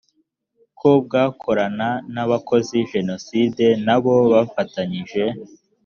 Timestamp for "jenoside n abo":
2.91-4.15